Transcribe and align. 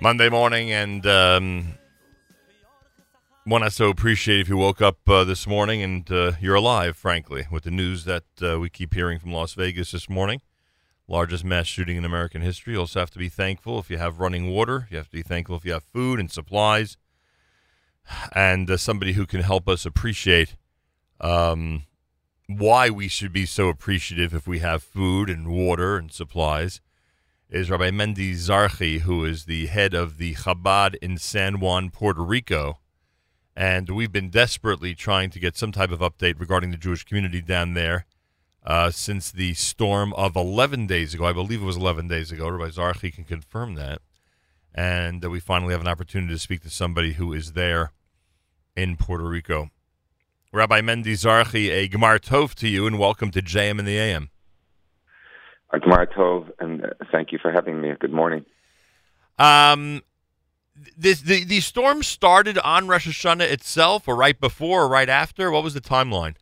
Monday 0.00 0.28
morning, 0.28 0.70
and 0.70 1.04
um, 1.08 1.74
one 3.44 3.64
I 3.64 3.68
so 3.68 3.90
appreciate 3.90 4.38
if 4.38 4.48
you 4.48 4.56
woke 4.56 4.80
up 4.80 4.96
uh, 5.08 5.24
this 5.24 5.44
morning 5.44 5.82
and 5.82 6.08
uh, 6.12 6.32
you're 6.40 6.54
alive, 6.54 6.96
frankly, 6.96 7.48
with 7.50 7.64
the 7.64 7.72
news 7.72 8.04
that 8.04 8.22
uh, 8.40 8.60
we 8.60 8.70
keep 8.70 8.94
hearing 8.94 9.18
from 9.18 9.32
Las 9.32 9.54
Vegas 9.54 9.90
this 9.90 10.08
morning. 10.08 10.40
Largest 11.08 11.44
mass 11.44 11.66
shooting 11.66 11.96
in 11.96 12.04
American 12.04 12.42
history. 12.42 12.74
You 12.74 12.80
also 12.80 13.00
have 13.00 13.10
to 13.10 13.18
be 13.18 13.28
thankful 13.28 13.80
if 13.80 13.90
you 13.90 13.98
have 13.98 14.20
running 14.20 14.48
water. 14.48 14.86
You 14.88 14.98
have 14.98 15.08
to 15.08 15.16
be 15.16 15.22
thankful 15.22 15.56
if 15.56 15.64
you 15.64 15.72
have 15.72 15.82
food 15.82 16.20
and 16.20 16.30
supplies. 16.30 16.96
And 18.32 18.70
uh, 18.70 18.76
somebody 18.76 19.14
who 19.14 19.26
can 19.26 19.40
help 19.40 19.68
us 19.68 19.84
appreciate 19.84 20.54
um, 21.20 21.86
why 22.46 22.88
we 22.88 23.08
should 23.08 23.32
be 23.32 23.46
so 23.46 23.68
appreciative 23.68 24.32
if 24.32 24.46
we 24.46 24.60
have 24.60 24.80
food 24.84 25.28
and 25.28 25.48
water 25.48 25.96
and 25.96 26.12
supplies 26.12 26.80
is 27.50 27.70
Rabbi 27.70 27.90
Mendy 27.90 28.32
Zarchi, 28.32 29.00
who 29.00 29.24
is 29.24 29.46
the 29.46 29.68
head 29.68 29.94
of 29.94 30.18
the 30.18 30.34
Chabad 30.34 30.96
in 30.96 31.16
San 31.16 31.60
Juan, 31.60 31.88
Puerto 31.88 32.22
Rico. 32.22 32.78
And 33.56 33.88
we've 33.88 34.12
been 34.12 34.28
desperately 34.28 34.94
trying 34.94 35.30
to 35.30 35.40
get 35.40 35.56
some 35.56 35.72
type 35.72 35.90
of 35.90 36.00
update 36.00 36.38
regarding 36.38 36.72
the 36.72 36.76
Jewish 36.76 37.04
community 37.04 37.40
down 37.40 37.72
there 37.72 38.04
uh, 38.66 38.90
since 38.90 39.32
the 39.32 39.54
storm 39.54 40.12
of 40.12 40.36
11 40.36 40.86
days 40.86 41.14
ago. 41.14 41.24
I 41.24 41.32
believe 41.32 41.62
it 41.62 41.66
was 41.66 41.78
11 41.78 42.06
days 42.06 42.30
ago. 42.30 42.50
Rabbi 42.50 42.70
Zarchi 42.70 43.14
can 43.14 43.24
confirm 43.24 43.76
that. 43.76 44.02
And 44.74 45.24
uh, 45.24 45.30
we 45.30 45.40
finally 45.40 45.72
have 45.72 45.80
an 45.80 45.88
opportunity 45.88 46.34
to 46.34 46.38
speak 46.38 46.60
to 46.64 46.70
somebody 46.70 47.14
who 47.14 47.32
is 47.32 47.54
there 47.54 47.92
in 48.76 48.98
Puerto 48.98 49.24
Rico. 49.24 49.70
Rabbi 50.52 50.82
Mendy 50.82 51.14
Zarchi, 51.14 51.70
a 51.70 51.88
Gemar 51.88 52.20
Tov 52.20 52.54
to 52.56 52.68
you, 52.68 52.86
and 52.86 52.98
welcome 52.98 53.30
to 53.30 53.40
JM 53.40 53.78
in 53.78 53.86
the 53.86 53.98
AM. 53.98 54.28
Gemar 55.74 56.06
Tov, 56.06 56.50
and 56.58 56.84
uh, 56.84 56.88
thank 57.12 57.32
you 57.32 57.38
for 57.40 57.52
having 57.52 57.80
me. 57.80 57.92
Good 57.98 58.12
morning. 58.12 58.44
Um, 59.38 60.02
this 60.96 61.20
the 61.20 61.44
the 61.44 61.60
storm 61.60 62.02
started 62.02 62.58
on 62.58 62.88
Rosh 62.88 63.06
Hashanah 63.06 63.50
itself, 63.50 64.08
or 64.08 64.16
right 64.16 64.38
before, 64.38 64.82
or 64.82 64.88
right 64.88 65.08
after. 65.08 65.50
What 65.50 65.62
was 65.62 65.74
the 65.74 65.80
timeline? 65.80 66.34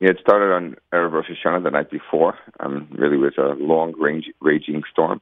Yeah, 0.00 0.10
it 0.10 0.18
started 0.20 0.54
on 0.54 0.76
Erev 0.92 1.12
Rosh 1.12 1.30
Hashanah 1.30 1.62
the 1.62 1.70
night 1.70 1.90
before. 1.90 2.38
Um, 2.60 2.88
really 2.92 3.16
was 3.16 3.34
a 3.38 3.54
long 3.58 3.94
range, 3.98 4.26
raging 4.40 4.82
storm 4.90 5.20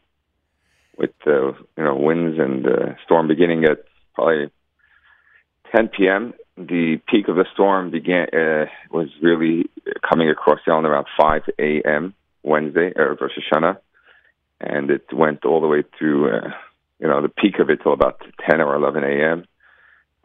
with 0.99 1.13
uh, 1.27 1.53
you 1.53 1.85
know 1.85 1.97
winds 1.97 2.39
and 2.39 2.67
uh, 2.67 2.95
storm 3.05 3.29
beginning 3.29 3.65
at 3.65 3.85
probably 4.15 4.51
10 5.75 5.89
p.m 5.89 6.35
the 6.57 7.01
peak 7.09 7.29
of 7.29 7.37
the 7.37 7.47
storm 7.53 7.91
began 7.91 8.27
uh, 8.33 8.67
was 8.91 9.09
really 9.23 9.71
coming 10.09 10.29
across 10.29 10.59
the 10.67 10.73
island 10.73 10.87
around 10.87 11.07
5 11.21 11.43
a.m. 11.59 12.15
Wednesday, 12.43 12.93
or 12.97 13.17
Rosh 13.21 13.33
Hashanah, 13.53 13.79
and 14.61 14.91
it 14.91 15.07
went 15.13 15.45
all 15.45 15.61
the 15.61 15.67
way 15.67 15.83
through, 15.99 16.31
uh, 16.31 16.49
you 16.99 17.09
know, 17.09 17.23
the 17.23 17.29
peak 17.29 17.59
of 17.59 17.71
it 17.71 17.81
till 17.83 17.93
about 17.93 18.21
10 18.49 18.61
or 18.61 18.75
11 18.75 19.05
a.m. 19.05 19.45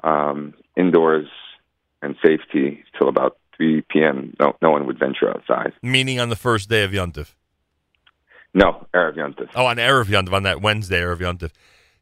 Um, 0.04 0.54
indoors 0.76 1.28
and 2.02 2.16
safety 2.24 2.84
till 2.98 3.10
about 3.10 3.38
3 3.56 3.84
p.m. 3.90 4.36
No, 4.40 4.56
no 4.62 4.72
one 4.72 4.86
would 4.86 5.00
venture 5.00 5.30
outside. 5.30 5.74
Meaning 5.82 6.20
on 6.20 6.30
the 6.30 6.36
first 6.36 6.70
day 6.70 6.84
of 6.84 6.92
Yontif? 6.92 7.34
No, 8.54 8.88
Erev 8.94 9.16
Yontif. 9.16 9.50
Oh, 9.56 9.66
on 9.66 9.78
Erev 9.78 10.06
Yontif, 10.06 10.34
on 10.34 10.44
that 10.44 10.62
Wednesday, 10.62 11.02
Erev 11.02 11.20
Yontif. 11.20 11.52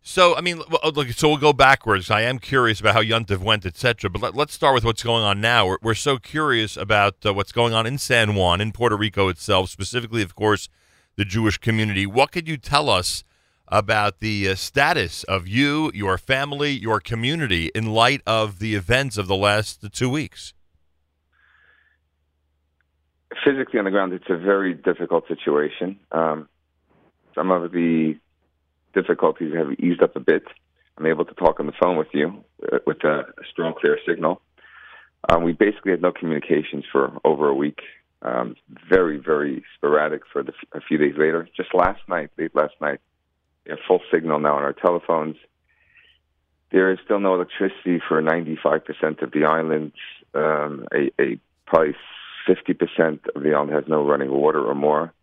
So, 0.07 0.35
I 0.35 0.41
mean, 0.41 0.61
look, 0.93 1.09
so 1.09 1.29
we'll 1.29 1.37
go 1.37 1.51
backwards. 1.51 2.11
I 2.11 2.21
am 2.21 2.37
curious 2.37 2.79
about 2.79 2.93
how 2.93 3.01
Yuntiv 3.01 3.39
went, 3.39 3.65
etc. 3.65 4.07
But 4.07 4.35
let, 4.35 4.49
us 4.49 4.53
start 4.53 4.75
with 4.75 4.85
what's 4.85 5.01
going 5.01 5.23
on 5.23 5.41
now. 5.41 5.65
We're, 5.65 5.77
we're 5.81 5.95
so 5.95 6.19
curious 6.19 6.77
about 6.77 7.25
uh, 7.25 7.33
what's 7.33 7.51
going 7.51 7.73
on 7.73 7.87
in 7.87 7.97
San 7.97 8.35
Juan, 8.35 8.61
in 8.61 8.71
Puerto 8.71 8.95
Rico 8.95 9.29
itself, 9.29 9.71
specifically, 9.71 10.21
of 10.21 10.35
course, 10.35 10.69
the 11.15 11.25
Jewish 11.25 11.57
community. 11.57 12.05
What 12.05 12.31
could 12.31 12.47
you 12.47 12.55
tell 12.55 12.87
us 12.87 13.23
about 13.67 14.19
the 14.19 14.47
uh, 14.47 14.53
status 14.53 15.23
of 15.23 15.47
you, 15.47 15.89
your 15.95 16.19
family, 16.19 16.69
your 16.69 16.99
community 16.99 17.71
in 17.73 17.87
light 17.87 18.21
of 18.27 18.59
the 18.59 18.75
events 18.75 19.17
of 19.17 19.25
the 19.25 19.35
last 19.35 19.91
two 19.91 20.11
weeks? 20.11 20.53
Physically 23.43 23.79
on 23.79 23.85
the 23.85 23.91
ground, 23.91 24.13
it's 24.13 24.29
a 24.29 24.37
very 24.37 24.75
difficult 24.75 25.27
situation. 25.27 25.99
Um, 26.11 26.47
some 27.33 27.49
of 27.49 27.71
the 27.71 28.19
difficulties 28.95 29.53
have 29.53 29.73
eased 29.73 30.01
up 30.01 30.15
a 30.15 30.19
bit. 30.19 30.43
I'm 30.97 31.05
able 31.05 31.25
to 31.25 31.33
talk 31.35 31.59
on 31.59 31.67
the 31.67 31.73
phone 31.79 31.97
with 31.97 32.07
you 32.13 32.43
uh, 32.71 32.79
with 32.87 33.03
a 33.03 33.25
strong, 33.51 33.73
clear 33.79 33.99
signal. 34.07 34.41
Um, 35.29 35.43
we 35.43 35.53
basically 35.53 35.91
had 35.91 36.01
no 36.01 36.11
communications 36.11 36.85
for 36.91 37.11
over 37.23 37.49
a 37.49 37.53
week. 37.55 37.79
Um, 38.21 38.55
very, 38.89 39.17
very 39.17 39.63
sporadic 39.75 40.21
for 40.31 40.41
the, 40.41 40.53
a 40.73 40.81
few 40.81 40.97
days 40.97 41.13
later. 41.17 41.47
Just 41.55 41.73
last 41.73 42.01
night, 42.07 42.31
late 42.37 42.55
last 42.55 42.73
night, 42.81 42.99
we 43.65 43.71
have 43.71 43.79
full 43.87 43.99
signal 44.11 44.39
now 44.39 44.55
on 44.55 44.63
our 44.63 44.73
telephones. 44.73 45.35
There 46.71 46.91
is 46.91 46.99
still 47.03 47.19
no 47.19 47.35
electricity 47.35 48.01
for 48.07 48.21
95% 48.21 49.21
of 49.21 49.31
the 49.31 49.45
island. 49.45 49.91
Um, 50.33 50.87
a, 50.91 51.11
a 51.21 51.39
probably 51.67 51.95
50% 52.47 53.19
of 53.35 53.43
the 53.43 53.53
island 53.53 53.71
has 53.71 53.83
no 53.87 54.05
running 54.05 54.31
water 54.31 54.63
or 54.63 54.75
more. 54.75 55.13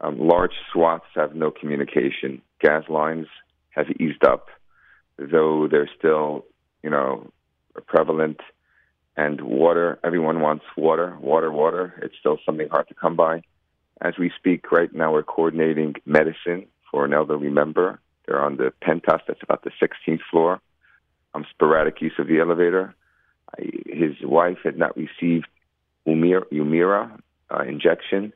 Um, 0.00 0.18
large 0.18 0.52
swaths 0.72 1.06
have 1.14 1.34
no 1.34 1.50
communication. 1.50 2.42
Gas 2.60 2.84
lines 2.88 3.26
have 3.70 3.86
eased 4.00 4.24
up, 4.24 4.48
though 5.18 5.68
they're 5.70 5.90
still, 5.98 6.44
you 6.82 6.90
know, 6.90 7.30
prevalent. 7.86 8.40
And 9.16 9.40
water, 9.40 9.98
everyone 10.04 10.40
wants 10.40 10.64
water, 10.76 11.16
water, 11.20 11.50
water. 11.50 11.94
It's 12.02 12.14
still 12.18 12.38
something 12.44 12.68
hard 12.68 12.88
to 12.88 12.94
come 12.94 13.16
by. 13.16 13.42
As 14.02 14.14
we 14.18 14.30
speak 14.36 14.70
right 14.72 14.92
now, 14.92 15.12
we're 15.12 15.22
coordinating 15.22 15.94
medicine 16.04 16.66
for 16.90 17.06
an 17.06 17.14
elderly 17.14 17.48
member. 17.48 17.98
They're 18.26 18.42
on 18.42 18.56
the 18.56 18.72
penthouse, 18.82 19.22
that's 19.26 19.42
about 19.42 19.64
the 19.64 19.70
16th 19.82 20.20
floor. 20.30 20.60
Um, 21.34 21.46
sporadic 21.50 22.00
use 22.00 22.12
of 22.18 22.26
the 22.26 22.40
elevator. 22.40 22.94
I, 23.58 23.70
his 23.86 24.16
wife 24.22 24.58
had 24.64 24.76
not 24.78 24.96
received 24.96 25.46
Humira, 26.06 26.44
Humira 26.52 27.18
uh, 27.50 27.62
injection 27.62 28.32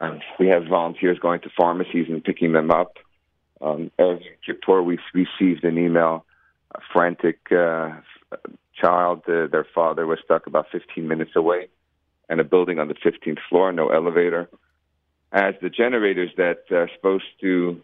um, 0.00 0.20
we 0.38 0.48
have 0.48 0.66
volunteers 0.66 1.18
going 1.18 1.40
to 1.40 1.50
pharmacies 1.56 2.06
and 2.08 2.22
picking 2.22 2.52
them 2.52 2.70
up. 2.70 2.96
Um, 3.60 3.90
as 3.98 4.18
Kippur, 4.44 4.82
we 4.82 4.98
received 5.14 5.64
an 5.64 5.78
email, 5.78 6.24
a 6.74 6.80
frantic 6.92 7.40
uh, 7.50 7.90
child, 8.80 9.22
uh, 9.28 9.46
their 9.50 9.66
father 9.74 10.06
was 10.06 10.18
stuck 10.24 10.46
about 10.46 10.66
15 10.70 11.06
minutes 11.06 11.32
away 11.34 11.68
in 12.30 12.40
a 12.40 12.44
building 12.44 12.78
on 12.78 12.88
the 12.88 12.94
15th 12.94 13.38
floor, 13.48 13.72
no 13.72 13.88
elevator. 13.88 14.48
As 15.32 15.54
the 15.60 15.70
generators 15.70 16.30
that 16.36 16.64
are 16.70 16.90
supposed 16.94 17.24
to 17.40 17.80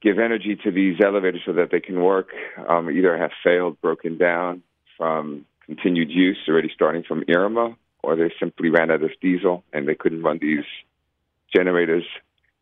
give 0.00 0.18
energy 0.18 0.56
to 0.64 0.70
these 0.70 0.96
elevators 1.04 1.42
so 1.44 1.52
that 1.54 1.70
they 1.70 1.80
can 1.80 2.00
work 2.00 2.28
um, 2.68 2.90
either 2.90 3.16
have 3.16 3.30
failed, 3.42 3.80
broken 3.80 4.16
down 4.16 4.62
from 4.96 5.44
continued 5.66 6.10
use, 6.10 6.38
already 6.48 6.70
starting 6.72 7.02
from 7.02 7.24
Irma, 7.28 7.76
or 8.02 8.16
they 8.16 8.32
simply 8.38 8.70
ran 8.70 8.90
out 8.90 9.02
of 9.02 9.10
diesel 9.20 9.64
and 9.72 9.88
they 9.88 9.94
couldn't 9.94 10.22
run 10.22 10.38
these 10.40 10.64
generators 11.54 12.04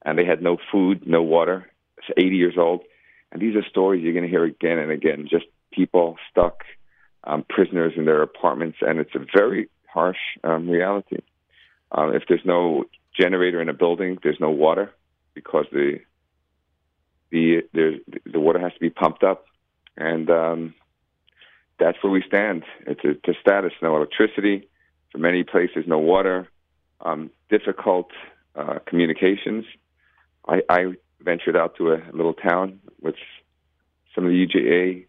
and 0.07 0.17
they 0.17 0.25
had 0.25 0.41
no 0.41 0.57
food, 0.71 1.03
no 1.05 1.21
water. 1.21 1.67
It's 1.99 2.07
80 2.17 2.37
years 2.37 2.55
old. 2.57 2.83
And 3.33 3.43
these 3.43 3.57
are 3.57 3.65
stories 3.69 4.03
you're 4.03 4.13
going 4.13 4.25
to 4.25 4.31
hear 4.31 4.45
again 4.45 4.79
and 4.79 4.93
again, 4.93 5.27
just 5.29 5.47
people 5.73 6.17
stuck, 6.31 6.63
um, 7.25 7.45
prisoners 7.49 7.95
in 7.97 8.05
their 8.05 8.23
apartments. 8.23 8.79
And 8.81 9.01
it's 9.01 9.15
a 9.17 9.27
very 9.37 9.69
harsh 9.93 10.17
um, 10.45 10.71
reality. 10.71 11.19
Um, 11.91 12.15
if 12.15 12.23
there's 12.29 12.45
no 12.45 12.85
generator 13.19 13.61
in 13.61 13.69
a 13.69 13.73
building, 13.73 14.19
there's 14.23 14.41
no 14.41 14.51
water 14.51 14.93
because 15.35 15.67
the 15.73 15.99
the 17.33 17.63
the, 17.75 18.41
water 18.41 18.61
has 18.61 18.73
to 18.73 18.81
be 18.81 18.89
pumped 18.89 19.25
up, 19.25 19.45
and 19.97 20.31
um, 20.31 20.75
that's 21.79 21.99
where 22.03 22.13
we 22.13 22.23
stand. 22.27 22.63
It's 22.87 23.05
a, 23.05 23.11
it's 23.11 23.29
a 23.29 23.41
status: 23.41 23.73
no 23.83 23.97
electricity, 23.97 24.69
for 25.11 25.19
many 25.19 25.43
places, 25.43 25.85
no 25.87 25.99
water, 25.99 26.49
um, 27.01 27.31
difficult 27.51 28.11
uh, 28.55 28.79
communications. 28.87 29.65
I, 30.47 30.63
I 30.69 30.93
ventured 31.21 31.57
out 31.57 31.77
to 31.77 31.93
a 31.93 32.03
little 32.13 32.35
town 32.35 32.81
with 33.01 33.17
some 34.15 34.25
of 34.25 34.31
the 34.31 34.47
UJA 34.47 35.07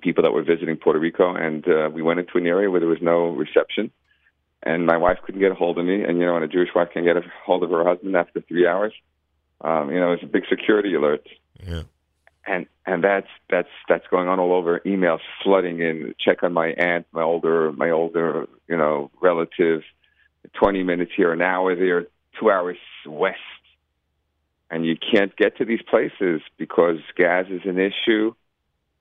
people 0.00 0.22
that 0.22 0.32
were 0.32 0.42
visiting 0.42 0.76
Puerto 0.76 0.98
Rico, 0.98 1.34
and 1.34 1.66
uh, 1.66 1.90
we 1.92 2.02
went 2.02 2.20
into 2.20 2.38
an 2.38 2.46
area 2.46 2.70
where 2.70 2.80
there 2.80 2.88
was 2.88 3.02
no 3.02 3.28
reception. 3.28 3.90
And 4.62 4.84
my 4.84 4.98
wife 4.98 5.18
couldn't 5.24 5.40
get 5.40 5.52
a 5.52 5.54
hold 5.54 5.78
of 5.78 5.86
me, 5.86 6.02
and 6.02 6.18
you 6.18 6.26
know, 6.26 6.34
when 6.34 6.42
a 6.42 6.48
Jewish 6.48 6.68
wife 6.74 6.88
can't 6.92 7.06
get 7.06 7.16
a 7.16 7.22
hold 7.44 7.62
of 7.62 7.70
her 7.70 7.82
husband 7.82 8.14
after 8.14 8.42
three 8.42 8.66
hours, 8.66 8.92
um, 9.62 9.90
you 9.90 9.98
know, 9.98 10.12
it's 10.12 10.22
a 10.22 10.26
big 10.26 10.42
security 10.50 10.94
alert. 10.94 11.26
Yeah 11.66 11.82
and 12.46 12.66
and 12.86 13.04
that's 13.04 13.28
that's 13.48 13.68
that's 13.88 14.06
going 14.10 14.28
on 14.28 14.40
all 14.40 14.52
over. 14.52 14.80
Emails 14.80 15.20
flooding 15.42 15.80
in. 15.80 16.14
Check 16.18 16.42
on 16.42 16.52
my 16.52 16.68
aunt, 16.68 17.06
my 17.12 17.22
older 17.22 17.72
my 17.72 17.90
older 17.90 18.46
you 18.68 18.76
know 18.76 19.10
relative. 19.20 19.82
Twenty 20.54 20.82
minutes 20.82 21.12
here, 21.16 21.32
an 21.32 21.42
hour 21.42 21.76
there, 21.76 22.06
two 22.38 22.50
hours 22.50 22.78
west, 23.06 23.38
and 24.70 24.86
you 24.86 24.96
can't 24.96 25.36
get 25.36 25.56
to 25.58 25.64
these 25.64 25.82
places 25.82 26.40
because 26.56 26.98
gas 27.16 27.46
is 27.50 27.62
an 27.64 27.78
issue. 27.78 28.32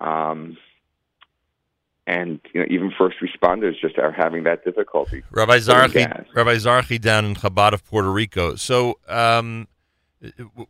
Um, 0.01 0.57
and 2.07 2.39
you 2.53 2.61
know, 2.61 2.65
even 2.69 2.91
first 2.97 3.17
responders 3.21 3.79
just 3.79 3.99
are 3.99 4.11
having 4.11 4.43
that 4.45 4.65
difficulty. 4.65 5.23
Rabbi 5.29 5.57
Zarchi, 5.57 6.25
Rabbi 6.33 6.55
Zarchi 6.55 6.99
down 6.99 7.23
in 7.23 7.35
Chabad 7.35 7.73
of 7.73 7.85
Puerto 7.85 8.11
Rico. 8.11 8.55
So, 8.55 8.97
um, 9.07 9.67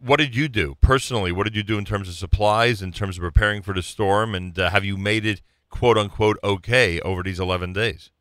what 0.02 0.18
did 0.18 0.36
you 0.36 0.50
do 0.50 0.76
personally? 0.82 1.32
What 1.32 1.46
did 1.46 1.56
you 1.56 1.64
do 1.64 1.78
in 1.78 1.86
terms 1.86 2.10
of 2.10 2.16
supplies, 2.16 2.82
in 2.82 2.92
terms 2.92 3.18
of 3.18 3.22
preparing 3.22 3.62
for 3.62 3.74
the 3.74 3.82
storm, 3.82 4.36
and 4.36 4.60
uh, 4.60 4.70
have 4.70 4.84
you 4.84 4.98
made 4.98 5.26
it 5.26 5.42
quote 5.70 5.98
unquote 5.98 6.38
okay 6.44 7.00
over 7.02 7.24
these 7.24 7.40
11 7.40 7.72
days? 7.72 8.12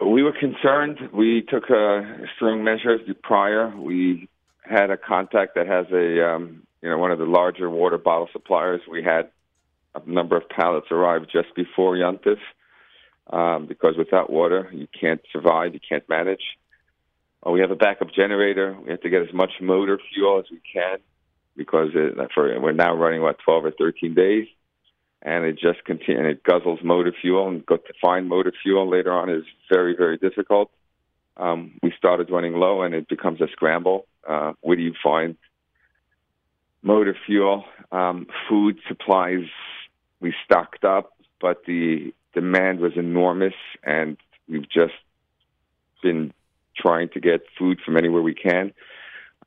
We 0.00 0.22
were 0.22 0.32
concerned. 0.32 0.98
We 1.12 1.42
took 1.42 1.64
uh, 1.64 2.00
strong 2.34 2.64
measures 2.64 3.02
prior. 3.22 3.68
We 3.76 4.29
had 4.70 4.90
a 4.90 4.96
contact 4.96 5.56
that 5.56 5.66
has 5.66 5.86
a 5.92 6.26
um, 6.26 6.62
you 6.80 6.88
know 6.88 6.98
one 6.98 7.10
of 7.10 7.18
the 7.18 7.24
larger 7.24 7.68
water 7.68 7.98
bottle 7.98 8.28
suppliers. 8.32 8.80
We 8.90 9.02
had 9.02 9.30
a 9.94 10.08
number 10.08 10.36
of 10.36 10.48
pallets 10.48 10.86
arrive 10.90 11.22
just 11.30 11.54
before 11.56 11.96
Yontif 11.96 12.38
um, 13.30 13.66
because 13.66 13.96
without 13.96 14.30
water 14.30 14.70
you 14.72 14.86
can't 14.98 15.20
survive, 15.32 15.74
you 15.74 15.80
can't 15.86 16.08
manage. 16.08 16.42
We 17.44 17.60
have 17.60 17.70
a 17.70 17.76
backup 17.76 18.12
generator. 18.14 18.76
We 18.84 18.90
have 18.90 19.00
to 19.00 19.08
get 19.08 19.22
as 19.22 19.32
much 19.32 19.50
motor 19.60 19.98
fuel 20.12 20.38
as 20.38 20.44
we 20.50 20.60
can 20.72 20.98
because 21.56 21.88
it, 21.94 22.14
for, 22.34 22.58
we're 22.60 22.72
now 22.72 22.94
running 22.94 23.22
what 23.22 23.38
12 23.44 23.64
or 23.64 23.70
13 23.72 24.14
days, 24.14 24.46
and 25.22 25.44
it 25.44 25.58
just 25.58 25.84
continue, 25.84 26.20
and 26.20 26.28
it 26.28 26.44
guzzles 26.44 26.84
motor 26.84 27.14
fuel. 27.20 27.48
And 27.48 27.64
go 27.64 27.76
to 27.76 27.92
find 28.00 28.28
motor 28.28 28.52
fuel 28.62 28.88
later 28.88 29.12
on 29.12 29.30
is 29.30 29.44
very 29.72 29.96
very 29.96 30.16
difficult. 30.18 30.70
Um, 31.36 31.78
we 31.82 31.92
started 31.96 32.30
running 32.30 32.52
low, 32.52 32.82
and 32.82 32.94
it 32.94 33.08
becomes 33.08 33.40
a 33.40 33.48
scramble. 33.52 34.06
Uh, 34.28 34.52
where 34.60 34.76
do 34.76 34.82
you 34.82 34.94
find 35.02 35.36
motor 36.82 37.16
fuel? 37.26 37.64
Um, 37.92 38.26
food 38.48 38.78
supplies 38.88 39.44
we 40.20 40.34
stocked 40.44 40.84
up, 40.84 41.12
but 41.40 41.64
the 41.66 42.12
demand 42.34 42.80
was 42.80 42.92
enormous, 42.96 43.54
and 43.82 44.16
we've 44.48 44.68
just 44.68 44.94
been 46.02 46.32
trying 46.76 47.08
to 47.10 47.20
get 47.20 47.42
food 47.58 47.80
from 47.84 47.96
anywhere 47.96 48.22
we 48.22 48.34
can. 48.34 48.72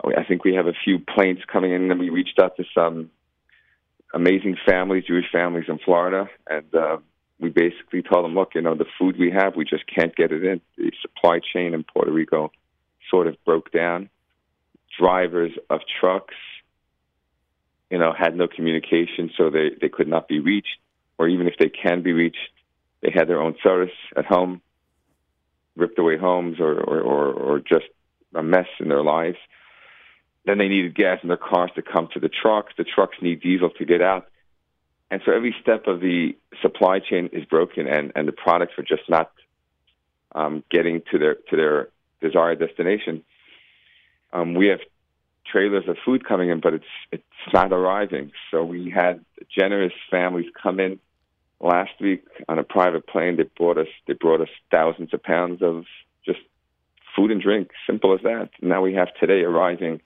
I 0.04 0.24
think 0.24 0.44
we 0.44 0.56
have 0.56 0.68
a 0.68 0.74
few 0.84 1.00
planes 1.00 1.40
coming 1.52 1.72
in, 1.72 1.90
and 1.90 2.00
we 2.00 2.10
reached 2.10 2.40
out 2.40 2.58
to 2.58 2.64
some 2.76 3.12
amazing 4.14 4.58
families, 4.66 5.06
Jewish 5.06 5.32
families 5.32 5.66
in 5.68 5.80
Florida, 5.80 6.30
and 6.50 6.76
uh, 6.76 6.98
we 7.40 7.50
basically 7.50 8.02
told 8.02 8.26
them, 8.26 8.36
look, 8.36 8.56
you 8.56 8.62
know, 8.62 8.76
the 8.76 8.86
food 9.00 9.18
we 9.18 9.32
have, 9.32 9.56
we 9.56 9.66
just 9.66 9.86
can't 9.88 10.16
get 10.16 10.32
it 10.32 10.44
in. 10.44 10.62
The 10.78 10.92
supply 11.02 11.40
chain 11.40 11.74
in 11.74 11.84
Puerto 11.84 12.12
Rico 12.12 12.52
sort 13.10 13.28
of 13.28 13.36
broke 13.46 13.72
down. 13.72 14.10
Drivers 15.00 15.52
of 15.70 15.82
trucks, 16.00 16.36
you 17.90 17.98
know, 17.98 18.14
had 18.18 18.36
no 18.36 18.48
communication, 18.48 19.32
so 19.38 19.50
they, 19.50 19.72
they 19.82 19.90
could 19.90 20.08
not 20.08 20.28
be 20.28 20.40
reached, 20.40 20.78
or 21.18 21.28
even 21.28 21.48
if 21.48 21.56
they 21.58 21.70
can 21.70 22.02
be 22.04 22.12
reached, 22.12 22.38
they 23.02 23.12
had 23.14 23.28
their 23.28 23.42
own 23.42 23.56
service 23.64 23.94
at 24.16 24.26
home, 24.26 24.62
ripped 25.76 26.00
away 26.00 26.18
homes, 26.18 26.60
or, 26.60 26.74
or, 26.74 27.02
or, 27.02 27.34
or 27.34 27.60
just 27.60 27.86
a 28.36 28.44
mess 28.44 28.68
in 28.80 28.88
their 28.88 29.04
lives. 29.04 29.38
Then 30.46 30.58
they 30.58 30.68
needed 30.68 30.96
gas 30.96 31.20
in 31.24 31.30
their 31.30 31.38
cars 31.38 31.72
to 31.76 31.82
come 31.82 32.10
to 32.14 32.20
the 32.20 32.30
trucks. 32.30 32.74
The 32.78 32.84
trucks 32.84 33.18
need 33.22 33.42
diesel 33.42 33.70
to 33.72 33.86
get 33.86 34.02
out. 34.02 34.28
And 35.10 35.22
so 35.26 35.32
every 35.32 35.56
step 35.62 35.88
of 35.88 36.00
the 36.02 36.36
supply 36.62 37.00
chain 37.00 37.30
is 37.32 37.46
broken, 37.46 37.88
and, 37.88 38.12
and 38.16 38.28
the 38.28 38.32
products 38.32 38.74
are 38.78 38.84
just 38.84 39.10
not 39.10 39.32
um, 40.34 40.64
getting 40.72 41.02
to 41.12 41.20
their 41.20 41.36
to 41.50 41.56
their 41.56 41.90
desired 42.20 42.60
destination. 42.60 43.24
Um, 44.34 44.56
we 44.56 44.68
have 44.68 44.80
trailers 45.46 45.88
of 45.88 45.98
food 46.04 46.28
coming 46.28 46.50
in, 46.50 46.60
but 46.60 46.74
it's 46.74 46.86
it's 47.12 47.24
not 47.54 47.72
arriving. 47.72 48.32
So 48.52 48.64
we 48.64 48.90
had 48.90 49.24
generous 49.56 49.94
families 50.10 50.48
come 50.62 50.80
in 50.80 51.00
last 51.60 51.92
week 52.02 52.26
on 52.50 52.60
a 52.60 52.64
private 52.64 53.08
plane. 53.08 53.38
They 53.38 53.44
brought 53.44 53.78
us 53.78 53.88
they 54.08 54.14
brought 54.14 54.42
us 54.42 54.50
thousands 54.72 55.14
of 55.14 55.22
pounds 55.24 55.62
of 55.62 55.86
just 56.26 56.40
food 57.16 57.32
and 57.32 57.42
drink, 57.42 57.70
simple 57.88 58.14
as 58.14 58.22
that. 58.24 58.50
now 58.62 58.82
we 58.82 58.96
have 58.96 59.10
today 59.20 59.42
arriving. 59.42 60.02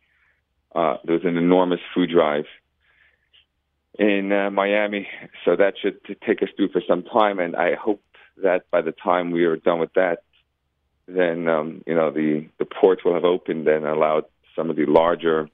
Uh, 0.76 0.98
there's 1.06 1.24
an 1.24 1.38
enormous 1.38 1.80
food 1.96 2.10
drive 2.12 2.46
in 3.98 4.32
uh, 4.32 4.52
Miami, 4.52 5.08
so 5.44 5.56
that 5.56 5.74
should 5.82 5.98
take 6.26 6.44
us 6.44 6.50
through 6.56 6.70
for 6.70 6.82
some 6.88 7.04
time. 7.04 7.40
And 7.40 7.56
I 7.56 7.76
hope 7.76 8.04
that 8.44 8.70
by 8.70 8.82
the 8.82 8.92
time 8.92 9.32
we 9.32 9.46
are 9.46 9.56
done 9.56 9.80
with 9.80 9.94
that, 9.94 10.24
then 11.08 11.48
um, 11.48 11.84
you 11.88 11.96
know 11.96 12.12
the 12.12 12.48
ports 12.80 13.04
will 13.04 13.14
have 13.14 13.24
opened 13.24 13.68
and 13.68 13.86
allowed 13.86 14.26
some 14.56 14.70
of 14.70 14.76
the 14.76 14.86
larger, 14.86 15.50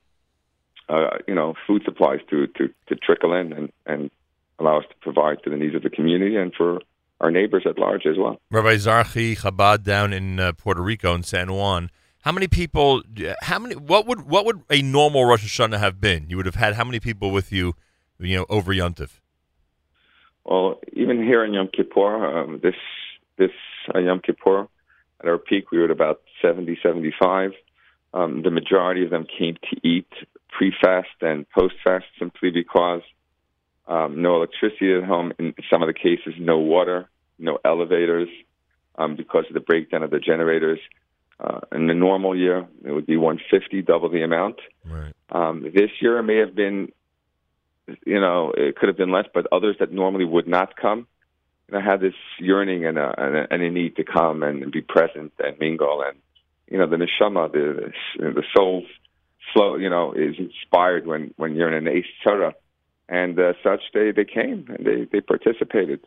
uh, 0.89 1.18
you 1.27 1.36
know, 1.36 1.54
food 1.68 1.81
supplies 1.86 2.19
to, 2.30 2.48
to, 2.48 2.69
to 2.88 2.95
trickle 2.95 3.33
in 3.33 3.54
and, 3.54 3.71
and 3.86 4.12
allow 4.60 4.80
us 4.80 4.86
to 4.89 4.95
provide 5.01 5.44
to 5.44 5.50
the 5.50 5.57
needs 5.57 5.75
of 5.75 5.83
the 5.83 5.89
community 5.89 6.36
and 6.36 6.54
for 6.54 6.80
our 7.21 7.31
neighbors 7.31 7.63
at 7.65 7.80
large 7.80 8.06
as 8.06 8.18
well. 8.18 8.39
Rabbi 8.51 8.75
Zarchi 8.75 9.38
Chabad 9.38 9.83
down 9.83 10.13
in 10.13 10.39
uh, 10.39 10.51
Puerto 10.54 10.81
Rico 10.81 11.13
in 11.15 11.24
San 11.24 11.54
Juan. 11.54 11.89
How 12.21 12.31
many 12.31 12.48
people? 12.48 13.04
How 13.42 13.60
many? 13.60 13.75
What 13.75 14.07
would 14.07 14.21
what 14.21 14.45
would 14.45 14.63
a 14.69 14.81
normal 14.81 15.25
Rosh 15.25 15.44
Hashanah 15.44 15.80
have 15.80 16.00
been? 16.00 16.30
You 16.30 16.38
would 16.38 16.45
have 16.45 16.56
had 16.56 16.75
how 16.75 16.86
many 16.86 17.01
people 17.01 17.31
with 17.31 17.51
you, 17.51 17.74
you 18.18 18.38
know, 18.38 18.45
over 18.48 18.74
Yontif? 18.74 19.19
Well, 20.45 20.80
even 20.94 21.21
here 21.21 21.44
in 21.44 21.54
Yom 21.54 21.68
Kippur, 21.68 22.39
um, 22.39 22.62
this 22.63 22.75
this 23.38 23.51
uh, 23.94 24.00
Yom 24.00 24.21
Kippur, 24.21 24.69
at 25.24 25.30
our 25.30 25.38
peak, 25.38 25.72
we 25.72 25.80
were 25.80 25.86
at 25.86 25.92
about 25.92 26.22
70, 26.42 26.78
75. 26.84 27.52
Um, 28.14 28.44
the 28.44 28.52
majority 28.52 29.04
of 29.04 29.10
them 29.10 29.25
came 29.25 29.56
to 29.72 29.88
eat 29.88 30.12
pre-fast 30.50 31.10
and 31.22 31.50
post-fast 31.50 32.06
simply 32.20 32.52
because 32.52 33.02
um, 33.88 34.22
no 34.22 34.36
electricity 34.36 34.94
at 34.94 35.04
home. 35.04 35.34
In 35.40 35.54
some 35.72 35.81
of 35.81 35.88
the 35.88 35.94
cases, 35.94 36.34
no 36.40 36.60
water, 36.60 37.10
no 37.40 37.58
elevators 37.66 38.30
um, 38.98 39.16
because 39.16 39.46
of 39.48 39.54
the 39.54 39.60
breakdown 39.60 40.04
of 40.04 40.12
the 40.12 40.20
generators. 40.20 40.80
Uh, 41.40 41.60
in 41.72 41.88
the 41.88 41.94
normal 41.94 42.36
year, 42.38 42.68
it 42.86 42.92
would 42.92 43.08
be 43.08 43.18
150, 43.18 43.81
double 43.81 44.10
the 44.10 44.22
amount. 44.22 44.58
Right. 44.86 45.14
Um, 45.31 45.64
this 45.74 45.90
year, 46.00 46.20
it 46.20 46.24
may 46.24 46.38
have 46.38 46.56
been, 46.56 46.92
you 48.06 48.20
know, 48.20 48.54
it 48.56 48.75
could 48.75 48.88
have 48.88 48.98
been 48.98 49.12
less, 49.12 49.25
but 49.34 49.48
others 49.52 49.75
that 49.80 49.92
normally 49.92 50.25
would 50.25 50.48
not 50.48 50.78
come, 50.78 51.08
you 51.68 51.77
know, 51.77 51.81
had 51.81 52.01
this 52.01 52.13
yearning 52.39 52.86
and 52.86 52.98
a, 52.98 53.13
and 53.18 53.36
a, 53.36 53.54
and 53.54 53.62
a 53.62 53.69
need 53.69 53.95
to 53.95 54.04
come 54.04 54.44
and 54.44 54.71
be 54.71 54.81
present 54.81 55.33
and 55.39 55.60
mingle 55.60 56.04
and 56.06 56.18
you 56.68 56.77
know 56.77 56.88
the 56.88 56.95
neshama, 56.95 57.51
the 57.51 57.92
the 58.18 58.44
soul's 58.56 58.86
flow, 59.54 59.75
you 59.75 59.89
know, 59.89 60.13
is 60.13 60.36
inspired 60.38 61.06
when 61.06 61.33
when 61.38 61.56
you're 61.56 61.71
in 61.71 61.88
an 61.88 61.94
ace 61.94 62.06
tzara, 62.25 62.54
and 63.07 63.39
uh, 63.39 63.54
such 63.63 63.81
they 63.94 64.12
they 64.12 64.25
came 64.25 64.65
and 64.69 64.86
they 64.86 65.07
they 65.12 65.21
participated. 65.21 66.00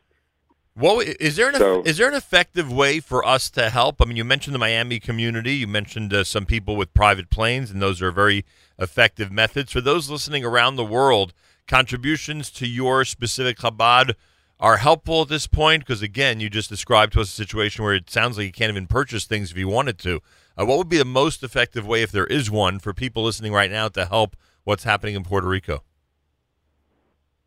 Well, 0.78 1.00
is 1.00 1.36
there 1.36 1.48
an 1.48 1.54
so, 1.54 1.82
is 1.82 1.96
there 1.96 2.08
an 2.08 2.14
effective 2.14 2.70
way 2.70 3.00
for 3.00 3.24
us 3.24 3.48
to 3.50 3.70
help? 3.70 4.02
I 4.02 4.04
mean, 4.04 4.16
you 4.16 4.24
mentioned 4.24 4.54
the 4.54 4.58
Miami 4.58 4.98
community. 4.98 5.54
You 5.54 5.66
mentioned 5.66 6.12
uh, 6.12 6.24
some 6.24 6.44
people 6.44 6.76
with 6.76 6.92
private 6.92 7.30
planes, 7.30 7.70
and 7.70 7.80
those 7.80 8.02
are 8.02 8.10
very 8.10 8.44
effective 8.78 9.30
methods. 9.32 9.72
For 9.72 9.80
those 9.80 10.10
listening 10.10 10.44
around 10.44 10.76
the 10.76 10.84
world, 10.84 11.32
contributions 11.66 12.50
to 12.52 12.66
your 12.66 13.04
specific 13.06 13.58
Chabad 13.58 14.16
are 14.58 14.78
helpful 14.78 15.22
at 15.22 15.28
this 15.28 15.46
point 15.46 15.82
because, 15.82 16.02
again, 16.02 16.40
you 16.40 16.48
just 16.48 16.70
described 16.70 17.12
to 17.12 17.20
us 17.20 17.28
a 17.28 17.32
situation 17.32 17.84
where 17.84 17.94
it 17.94 18.08
sounds 18.08 18.38
like 18.38 18.46
you 18.46 18.52
can't 18.52 18.70
even 18.70 18.86
purchase 18.86 19.24
things 19.24 19.50
if 19.50 19.56
you 19.56 19.68
wanted 19.68 19.98
to. 19.98 20.20
Uh, 20.58 20.64
what 20.64 20.78
would 20.78 20.88
be 20.88 20.96
the 20.96 21.04
most 21.04 21.42
effective 21.42 21.86
way, 21.86 22.02
if 22.02 22.10
there 22.10 22.26
is 22.26 22.50
one, 22.50 22.78
for 22.78 22.94
people 22.94 23.22
listening 23.22 23.52
right 23.52 23.70
now 23.70 23.88
to 23.88 24.06
help 24.06 24.36
what's 24.64 24.84
happening 24.84 25.14
in 25.14 25.22
Puerto 25.22 25.46
Rico? 25.46 25.82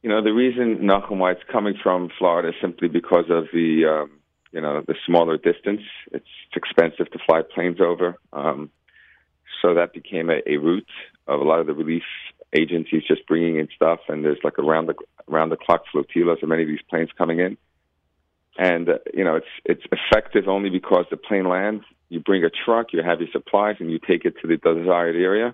You 0.03 0.09
know, 0.09 0.23
the 0.23 0.31
reason 0.31 0.77
Nachum 0.77 1.17
why 1.17 1.31
it's 1.31 1.43
coming 1.51 1.73
from 1.81 2.09
Florida 2.17 2.49
is 2.49 2.55
simply 2.61 2.87
because 2.87 3.25
of 3.29 3.47
the, 3.51 3.85
um, 3.85 4.11
you 4.51 4.61
know, 4.61 4.81
the 4.87 4.95
smaller 5.05 5.37
distance. 5.37 5.81
It's, 6.11 6.25
it's 6.45 6.55
expensive 6.55 7.11
to 7.11 7.19
fly 7.25 7.41
planes 7.41 7.81
over. 7.81 8.15
Um, 8.31 8.69
so 9.61 9.73
that 9.73 9.93
became 9.93 10.29
a, 10.29 10.39
a 10.45 10.57
route 10.57 10.87
of 11.27 11.41
a 11.41 11.43
lot 11.43 11.59
of 11.59 11.67
the 11.67 11.73
relief 11.73 12.03
agencies 12.53 13.03
just 13.07 13.27
bringing 13.27 13.57
in 13.57 13.67
stuff, 13.75 13.99
and 14.07 14.23
there's 14.23 14.39
like 14.43 14.57
around 14.57 14.87
the 14.87 14.95
around 15.29 15.49
the 15.49 15.57
clock 15.57 15.83
flotillas 15.91 16.39
of 16.41 16.49
many 16.49 16.63
of 16.63 16.67
these 16.67 16.81
planes 16.89 17.09
coming 17.17 17.39
in. 17.39 17.57
And 18.57 18.89
uh, 18.89 18.97
you 19.13 19.23
know, 19.23 19.35
it's 19.35 19.47
it's 19.65 19.83
effective 19.91 20.47
only 20.47 20.69
because 20.69 21.05
the 21.09 21.17
plane 21.17 21.47
lands 21.47 21.83
you 22.09 22.19
bring 22.19 22.43
a 22.43 22.49
truck, 22.49 22.87
you 22.91 23.01
have 23.03 23.19
your 23.19 23.29
supplies, 23.31 23.77
and 23.79 23.89
you 23.89 23.99
take 23.99 24.25
it 24.25 24.35
to 24.41 24.47
the 24.47 24.57
desired 24.57 25.15
area. 25.15 25.53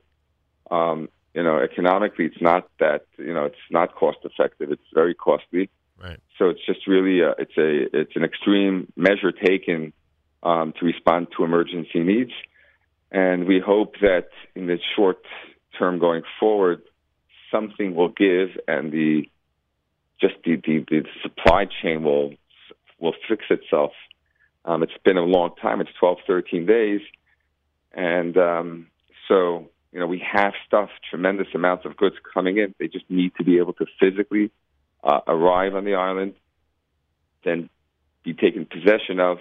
Um, 0.71 1.09
you 1.33 1.43
know, 1.43 1.59
economically, 1.59 2.25
it's 2.25 2.41
not 2.41 2.69
that 2.79 3.05
you 3.17 3.33
know 3.33 3.45
it's 3.45 3.57
not 3.69 3.93
cost 3.95 4.19
effective. 4.23 4.71
It's 4.71 4.89
very 4.93 5.13
costly. 5.13 5.69
Right. 6.01 6.19
So 6.37 6.49
it's 6.49 6.65
just 6.65 6.87
really 6.87 7.19
a, 7.19 7.31
it's 7.37 7.57
a 7.57 7.99
it's 7.99 8.15
an 8.15 8.23
extreme 8.23 8.91
measure 8.95 9.31
taken 9.31 9.93
um, 10.43 10.73
to 10.79 10.85
respond 10.85 11.27
to 11.37 11.43
emergency 11.43 11.99
needs, 11.99 12.31
and 13.11 13.45
we 13.45 13.59
hope 13.59 13.95
that 14.01 14.29
in 14.55 14.67
the 14.67 14.79
short 14.95 15.19
term 15.77 15.99
going 15.99 16.23
forward, 16.39 16.81
something 17.51 17.95
will 17.95 18.09
give, 18.09 18.49
and 18.67 18.93
the 18.93 19.29
just 20.25 20.35
the, 20.43 20.55
the, 20.55 20.85
the 20.89 21.03
supply 21.21 21.65
chain 21.81 22.03
will 22.03 22.33
will 22.99 23.13
fix 23.27 23.43
itself 23.49 23.91
um, 24.65 24.81
it's 24.81 24.97
been 25.03 25.17
a 25.17 25.23
long 25.23 25.51
time. 25.61 25.79
It's 25.79 25.91
12, 25.99 26.17
13 26.25 26.65
days. 26.65 27.01
And 27.93 28.35
um, 28.37 28.87
so, 29.27 29.69
you 29.91 29.99
know, 29.99 30.07
we 30.07 30.23
have 30.33 30.53
stuff, 30.67 30.89
tremendous 31.09 31.47
amounts 31.53 31.85
of 31.85 31.95
goods 31.95 32.15
coming 32.33 32.57
in. 32.57 32.73
They 32.79 32.87
just 32.87 33.09
need 33.09 33.33
to 33.37 33.43
be 33.43 33.59
able 33.59 33.73
to 33.73 33.85
physically 33.99 34.51
uh, 35.03 35.21
arrive 35.27 35.75
on 35.75 35.85
the 35.85 35.93
island, 35.93 36.33
then 37.43 37.69
be 38.23 38.33
taken 38.33 38.65
possession 38.65 39.19
of, 39.19 39.37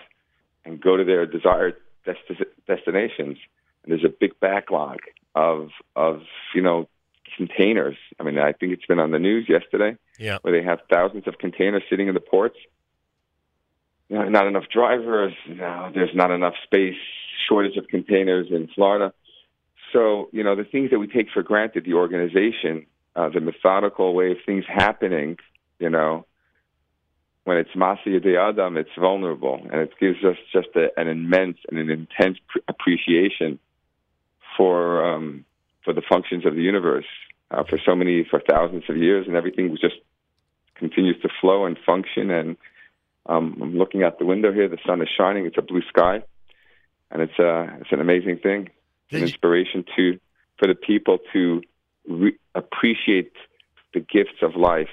and 0.64 0.80
go 0.80 0.96
to 0.96 1.04
their 1.04 1.26
desired 1.26 1.76
desti- 2.06 2.44
destinations. 2.66 3.38
And 3.82 3.92
there's 3.92 4.04
a 4.04 4.08
big 4.08 4.38
backlog. 4.40 4.98
of 5.34 5.70
of 5.96 6.20
you 6.54 6.62
know 6.62 6.86
containers. 7.36 7.96
I 8.20 8.22
mean, 8.22 8.38
I 8.38 8.52
think 8.52 8.72
it's 8.72 8.86
been 8.86 9.00
on 9.00 9.10
the 9.10 9.18
news 9.18 9.48
yesterday, 9.48 9.96
Yeah. 10.18 10.38
where 10.42 10.52
they 10.52 10.64
have 10.64 10.80
thousands 10.90 11.26
of 11.26 11.38
containers 11.38 11.82
sitting 11.90 12.08
in 12.08 12.14
the 12.14 12.20
ports. 12.20 12.56
Not 14.10 14.46
enough 14.46 14.64
drivers. 14.72 15.32
Know, 15.48 15.90
there's 15.94 16.14
not 16.14 16.30
enough 16.30 16.54
space. 16.64 16.96
Shortage 17.48 17.76
of 17.76 17.88
containers 17.88 18.46
in 18.50 18.68
Florida. 18.74 19.12
So 19.92 20.28
you 20.32 20.44
know 20.44 20.56
the 20.56 20.64
things 20.64 20.90
that 20.90 20.98
we 20.98 21.06
take 21.06 21.28
for 21.32 21.42
granted, 21.42 21.84
the 21.84 21.94
organization, 21.94 22.86
uh, 23.16 23.28
the 23.28 23.40
methodical 23.40 24.14
way 24.14 24.32
of 24.32 24.38
things 24.44 24.64
happening. 24.68 25.38
You 25.78 25.90
know, 25.90 26.26
when 27.44 27.56
it's 27.58 27.70
Masi 27.70 28.22
de 28.22 28.36
Adam, 28.36 28.76
it's 28.76 28.90
vulnerable, 28.98 29.60
and 29.70 29.80
it 29.80 29.92
gives 30.00 30.24
us 30.24 30.36
just 30.52 30.68
a, 30.74 30.88
an 30.98 31.08
immense 31.08 31.58
and 31.68 31.78
an 31.78 31.90
intense 31.90 32.38
pr- 32.48 32.58
appreciation 32.68 33.58
for 34.56 35.04
um, 35.04 35.44
for 35.84 35.92
the 35.92 36.02
functions 36.08 36.44
of 36.46 36.54
the 36.54 36.62
universe 36.62 37.06
uh, 37.54 37.64
for 37.64 37.78
so 37.84 37.94
many 37.94 38.24
for 38.28 38.40
thousands 38.40 38.84
of 38.88 38.96
years, 38.96 39.26
and 39.26 39.36
everything 39.36 39.76
just 39.80 39.96
continues 40.74 41.20
to 41.22 41.28
flow 41.40 41.66
and 41.66 41.78
function. 41.84 42.30
And 42.30 42.56
um, 43.26 43.58
I'm 43.62 43.76
looking 43.76 44.02
out 44.02 44.18
the 44.18 44.26
window 44.26 44.52
here; 44.52 44.68
the 44.68 44.78
sun 44.86 45.00
is 45.02 45.08
shining. 45.16 45.46
It's 45.46 45.58
a 45.58 45.62
blue 45.62 45.82
sky, 45.88 46.22
and 47.10 47.22
it's 47.22 47.38
uh, 47.38 47.66
it's 47.80 47.92
an 47.92 48.00
amazing 48.00 48.38
thing. 48.38 48.70
It's 49.08 49.16
an 49.16 49.22
inspiration 49.22 49.84
to 49.96 50.18
for 50.58 50.66
the 50.66 50.74
people 50.74 51.18
to 51.32 51.62
re- 52.08 52.38
appreciate 52.54 53.32
the 53.92 54.00
gifts 54.00 54.42
of 54.42 54.56
life 54.56 54.88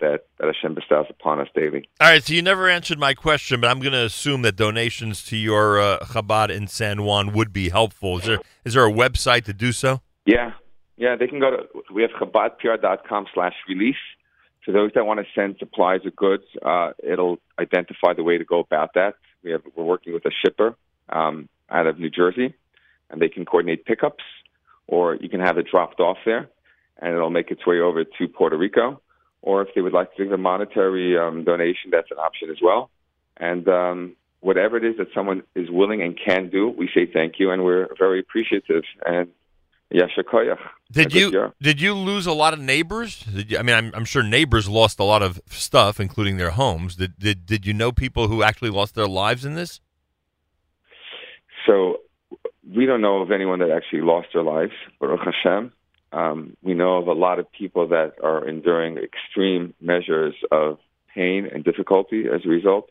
that, 0.00 0.26
that 0.38 0.46
Hashem 0.46 0.74
bestows 0.74 1.06
upon 1.08 1.40
us 1.40 1.48
daily. 1.54 1.88
All 2.00 2.10
right, 2.10 2.22
so 2.22 2.34
you 2.34 2.42
never 2.42 2.68
answered 2.68 2.98
my 2.98 3.14
question, 3.14 3.60
but 3.60 3.70
I'm 3.70 3.80
going 3.80 3.92
to 3.92 4.04
assume 4.04 4.42
that 4.42 4.56
donations 4.56 5.24
to 5.26 5.36
your 5.36 5.80
uh, 5.80 5.98
Chabad 6.00 6.50
in 6.50 6.66
San 6.66 7.04
Juan 7.04 7.32
would 7.32 7.52
be 7.52 7.70
helpful. 7.70 8.18
Is 8.18 8.24
there 8.24 8.40
is 8.64 8.74
there 8.74 8.86
a 8.86 8.92
website 8.92 9.44
to 9.44 9.52
do 9.52 9.72
so? 9.72 10.00
Yeah, 10.26 10.52
yeah, 10.96 11.16
they 11.16 11.26
can 11.26 11.40
go 11.40 11.50
to 11.50 11.66
we 11.92 12.02
have 12.02 12.10
chabadpr.com 12.12 13.26
slash 13.34 13.54
release. 13.68 13.96
For 14.64 14.72
those 14.72 14.90
that 14.94 15.06
want 15.06 15.20
to 15.20 15.26
send 15.34 15.56
supplies 15.58 16.00
or 16.04 16.10
goods, 16.10 16.44
uh, 16.64 16.90
it'll 17.02 17.38
identify 17.58 18.14
the 18.14 18.24
way 18.24 18.36
to 18.36 18.44
go 18.44 18.58
about 18.58 18.94
that. 18.94 19.14
We 19.44 19.52
have 19.52 19.62
we're 19.76 19.84
working 19.84 20.12
with 20.12 20.24
a 20.24 20.32
shipper 20.44 20.74
um, 21.08 21.48
out 21.70 21.86
of 21.86 21.98
New 21.98 22.10
Jersey, 22.10 22.54
and 23.10 23.20
they 23.20 23.28
can 23.28 23.44
coordinate 23.44 23.84
pickups, 23.84 24.24
or 24.86 25.14
you 25.16 25.28
can 25.28 25.40
have 25.40 25.58
it 25.58 25.66
dropped 25.70 26.00
off 26.00 26.18
there, 26.24 26.48
and 27.00 27.14
it'll 27.14 27.30
make 27.30 27.50
its 27.50 27.66
way 27.66 27.78
over 27.78 28.04
to 28.04 28.28
Puerto 28.28 28.56
Rico. 28.56 29.00
Or 29.42 29.62
if 29.62 29.68
they 29.74 29.80
would 29.80 29.92
like 29.92 30.16
to 30.16 30.24
give 30.24 30.32
a 30.32 30.38
monetary 30.38 31.16
um, 31.16 31.44
donation, 31.44 31.90
that's 31.92 32.10
an 32.10 32.18
option 32.18 32.50
as 32.50 32.56
well. 32.60 32.90
And 33.36 33.68
um, 33.68 34.16
whatever 34.40 34.76
it 34.76 34.84
is 34.84 34.96
that 34.98 35.08
someone 35.14 35.42
is 35.54 35.70
willing 35.70 36.02
and 36.02 36.18
can 36.18 36.50
do, 36.50 36.68
we 36.68 36.88
say 36.92 37.06
thank 37.06 37.34
you, 37.38 37.52
and 37.52 37.62
we're 37.62 37.86
very 37.96 38.18
appreciative. 38.18 38.82
And 39.04 39.28
Yasha 39.90 40.22
koyach. 40.22 40.58
Did 40.90 41.14
you 41.14 41.30
year. 41.30 41.52
did 41.60 41.80
you 41.80 41.94
lose 41.94 42.26
a 42.26 42.32
lot 42.32 42.52
of 42.52 42.60
neighbors? 42.60 43.20
Did 43.20 43.52
you, 43.52 43.58
I 43.58 43.62
mean, 43.62 43.76
I'm, 43.76 43.92
I'm 43.94 44.04
sure 44.04 44.22
neighbors 44.22 44.68
lost 44.68 44.98
a 44.98 45.04
lot 45.04 45.22
of 45.22 45.40
stuff, 45.48 46.00
including 46.00 46.36
their 46.36 46.50
homes. 46.50 46.96
Did, 46.96 47.18
did 47.18 47.46
did 47.46 47.66
you 47.66 47.72
know 47.72 47.92
people 47.92 48.28
who 48.28 48.42
actually 48.42 48.70
lost 48.70 48.94
their 48.94 49.06
lives 49.06 49.44
in 49.44 49.54
this? 49.54 49.80
So 51.66 52.00
we 52.68 52.86
don't 52.86 53.00
know 53.00 53.22
of 53.22 53.30
anyone 53.30 53.60
that 53.60 53.70
actually 53.70 54.02
lost 54.02 54.28
their 54.32 54.42
lives, 54.42 54.72
Baruch 55.00 55.20
Hashem. 55.20 55.72
Um, 56.12 56.56
we 56.62 56.74
know 56.74 56.96
of 56.98 57.08
a 57.08 57.12
lot 57.12 57.38
of 57.38 57.50
people 57.50 57.88
that 57.88 58.14
are 58.22 58.46
enduring 58.46 58.98
extreme 58.98 59.74
measures 59.80 60.34
of 60.50 60.78
pain 61.14 61.48
and 61.52 61.64
difficulty 61.64 62.24
as 62.32 62.42
a 62.44 62.48
result. 62.48 62.90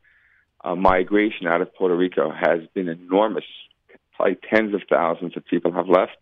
Uh, 0.63 0.75
migration 0.75 1.47
out 1.47 1.61
of 1.61 1.73
Puerto 1.75 1.95
Rico 1.95 2.31
has 2.31 2.61
been 2.73 2.87
enormous. 2.87 3.43
Probably 4.15 4.37
tens 4.49 4.73
of 4.73 4.81
thousands 4.89 5.35
of 5.37 5.45
people 5.45 5.71
have 5.73 5.87
left 5.87 6.17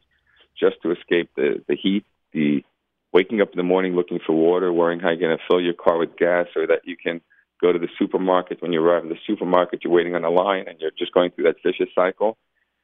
just 0.60 0.82
to 0.84 0.92
escape 0.92 1.30
the, 1.36 1.64
the 1.68 1.76
heat, 1.76 2.06
the 2.32 2.64
waking 3.12 3.42
up 3.42 3.52
in 3.52 3.58
the 3.58 3.64
morning 3.64 3.96
looking 3.96 4.20
for 4.26 4.34
water, 4.34 4.74
worrying 4.74 5.00
how 5.00 5.10
you're 5.10 5.20
going 5.20 5.38
to 5.38 5.44
fill 5.48 5.62
your 5.62 5.74
car 5.74 5.98
with 5.98 6.18
gas 6.18 6.48
or 6.56 6.68
that 6.68 6.82
you 6.86 6.98
can 6.98 7.22
go 7.62 7.72
to 7.72 7.80
the 7.80 7.88
supermarket. 8.00 8.62
When 8.62 8.74
you 8.74 8.82
arrive 8.84 9.04
in 9.04 9.10
the 9.10 9.20
supermarket, 9.28 9.84
you're 9.84 9.94
waiting 9.94 10.16
on 10.16 10.24
a 10.24 10.30
line 10.30 10.66
and 10.68 10.80
you're 10.80 10.92
just 10.98 11.14
going 11.14 11.32
through 11.32 11.46
that 11.46 11.58
vicious 11.64 11.90
cycle. 11.94 12.38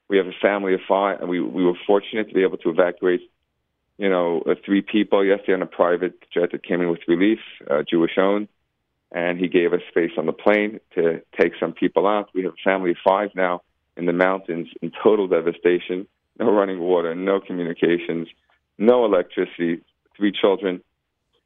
We 0.08 0.18
have 0.18 0.28
a 0.28 0.34
family 0.42 0.74
of 0.74 0.80
five, 0.88 1.20
and 1.20 1.30
we, 1.30 1.40
we 1.40 1.64
were 1.64 1.74
fortunate 1.86 2.30
to 2.30 2.34
be 2.34 2.42
able 2.42 2.58
to 2.58 2.70
evacuate, 2.70 3.22
you 3.98 4.10
know, 4.10 4.42
uh, 4.50 4.56
three 4.66 4.82
people 4.82 5.24
yesterday 5.24 5.54
on 5.54 5.62
a 5.62 5.68
private 5.68 6.14
jet 6.34 6.52
that 6.52 6.64
came 6.64 6.82
in 6.82 6.90
with 6.90 7.02
relief, 7.08 7.40
uh, 7.70 7.84
Jewish 7.88 8.18
owned, 8.18 8.48
and 9.12 9.40
he 9.40 9.48
gave 9.48 9.72
us 9.72 9.82
space 9.90 10.12
on 10.18 10.26
the 10.26 10.34
plane 10.34 10.80
to 10.96 11.22
take 11.40 11.54
some 11.60 11.74
people 11.74 12.08
out. 12.08 12.30
We 12.34 12.44
have 12.44 12.54
a 12.54 12.64
family 12.64 12.92
of 12.92 12.98
five 13.06 13.30
now 13.36 13.62
in 13.98 14.08
the 14.08 14.14
mountains 14.14 14.70
in 14.82 14.92
total 15.04 15.28
devastation, 15.28 16.08
no 16.40 16.52
running 16.52 16.80
water, 16.80 17.14
no 17.16 17.40
communications, 17.40 18.28
no 18.78 19.06
electricity, 19.06 19.82
three 20.16 20.32
children, 20.32 20.82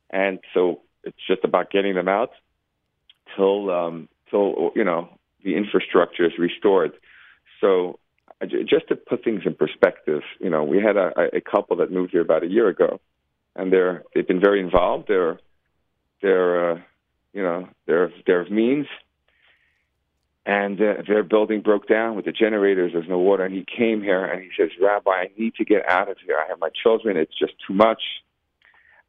and 0.09 0.39
so 0.53 0.81
it's 1.03 1.17
just 1.27 1.43
about 1.43 1.71
getting 1.71 1.95
them 1.95 2.07
out 2.07 2.31
till 3.35 3.69
um, 3.69 4.07
till 4.29 4.71
you 4.75 4.83
know 4.83 5.09
the 5.43 5.55
infrastructure 5.55 6.25
is 6.25 6.33
restored. 6.37 6.93
So 7.59 7.99
just 8.47 8.87
to 8.89 8.95
put 8.95 9.23
things 9.23 9.41
in 9.45 9.55
perspective, 9.55 10.21
you 10.39 10.49
know, 10.49 10.63
we 10.63 10.77
had 10.77 10.97
a, 10.97 11.11
a 11.33 11.41
couple 11.41 11.77
that 11.77 11.91
moved 11.91 12.11
here 12.11 12.21
about 12.21 12.43
a 12.43 12.47
year 12.47 12.67
ago, 12.67 12.99
and 13.55 13.71
they're 13.71 14.03
they've 14.13 14.27
been 14.27 14.41
very 14.41 14.59
involved. 14.59 15.05
They're 15.07 15.39
they're 16.21 16.71
uh, 16.71 16.81
you 17.33 17.43
know 17.43 17.67
they're 17.85 18.11
they're 18.25 18.41
of 18.41 18.51
means, 18.51 18.85
and 20.45 20.79
uh, 20.81 20.95
their 21.07 21.23
building 21.23 21.61
broke 21.61 21.87
down 21.87 22.15
with 22.15 22.25
the 22.25 22.31
generators. 22.31 22.91
There's 22.93 23.07
no 23.07 23.19
water, 23.19 23.45
and 23.45 23.53
he 23.53 23.65
came 23.65 24.01
here 24.01 24.25
and 24.25 24.41
he 24.41 24.49
says, 24.57 24.71
"Rabbi, 24.81 25.11
I 25.11 25.29
need 25.37 25.55
to 25.55 25.65
get 25.65 25.89
out 25.89 26.09
of 26.09 26.17
here. 26.25 26.37
I 26.37 26.47
have 26.49 26.59
my 26.59 26.69
children. 26.81 27.17
It's 27.17 27.37
just 27.37 27.53
too 27.67 27.73
much." 27.73 28.01